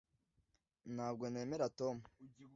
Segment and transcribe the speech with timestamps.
[0.95, 1.97] ntabwo nemera tom